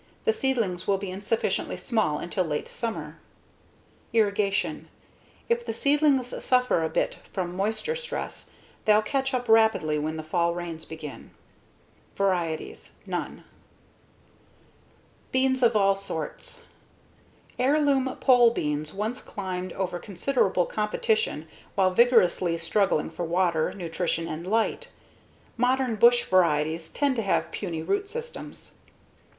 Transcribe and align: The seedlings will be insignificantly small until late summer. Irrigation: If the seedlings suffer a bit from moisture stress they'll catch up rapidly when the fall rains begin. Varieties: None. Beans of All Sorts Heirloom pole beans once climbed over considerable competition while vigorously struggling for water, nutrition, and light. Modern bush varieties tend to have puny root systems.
The 0.25 0.33
seedlings 0.33 0.87
will 0.87 0.97
be 0.97 1.11
insignificantly 1.11 1.77
small 1.77 2.17
until 2.17 2.43
late 2.43 2.67
summer. 2.67 3.19
Irrigation: 4.13 4.87
If 5.47 5.63
the 5.63 5.75
seedlings 5.75 6.33
suffer 6.43 6.83
a 6.83 6.89
bit 6.89 7.17
from 7.31 7.55
moisture 7.55 7.95
stress 7.95 8.49
they'll 8.85 9.03
catch 9.03 9.31
up 9.31 9.47
rapidly 9.47 9.99
when 9.99 10.17
the 10.17 10.23
fall 10.23 10.55
rains 10.55 10.85
begin. 10.85 11.29
Varieties: 12.15 12.93
None. 13.05 13.43
Beans 15.31 15.61
of 15.61 15.75
All 15.75 15.93
Sorts 15.93 16.63
Heirloom 17.59 18.17
pole 18.21 18.49
beans 18.49 18.95
once 18.95 19.21
climbed 19.21 19.71
over 19.73 19.99
considerable 19.99 20.65
competition 20.65 21.47
while 21.75 21.91
vigorously 21.93 22.57
struggling 22.57 23.11
for 23.11 23.23
water, 23.23 23.71
nutrition, 23.75 24.27
and 24.27 24.47
light. 24.47 24.89
Modern 25.57 25.95
bush 25.95 26.23
varieties 26.23 26.89
tend 26.89 27.15
to 27.17 27.21
have 27.21 27.51
puny 27.51 27.83
root 27.83 28.09
systems. 28.09 28.71